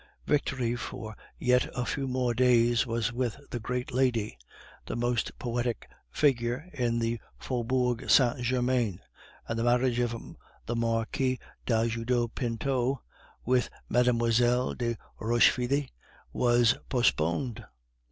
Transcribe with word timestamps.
Victory 0.25 0.75
for 0.75 1.15
yet 1.37 1.69
a 1.75 1.85
few 1.85 2.07
more 2.07 2.33
days 2.33 2.87
was 2.87 3.13
with 3.13 3.37
the 3.51 3.59
great 3.59 3.91
lady, 3.93 4.35
the 4.87 4.95
most 4.95 5.37
poetic 5.37 5.87
figure 6.09 6.67
in 6.73 6.97
the 6.97 7.19
Faubourg 7.37 8.09
Saint 8.09 8.41
Germain; 8.41 8.99
and 9.47 9.59
the 9.59 9.63
marriage 9.63 9.99
of 9.99 10.15
the 10.65 10.75
Marquis 10.75 11.37
d'Ajuda 11.67 12.29
Pinto 12.29 12.99
with 13.45 13.69
Mlle. 13.89 14.73
de 14.73 14.97
Rochefide 15.19 15.91
was 16.33 16.75
postponed. 16.89 17.63